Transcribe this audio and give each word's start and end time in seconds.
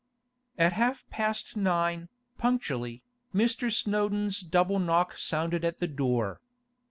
At 0.57 0.73
half 0.73 1.05
past 1.11 1.55
nine, 1.55 2.09
punctually, 2.39 3.03
Mr. 3.35 3.71
Snowdon's 3.71 4.39
double 4.41 4.79
knock 4.79 5.15
sounded 5.15 5.63
at 5.63 5.77
the 5.77 5.85
door. 5.87 6.41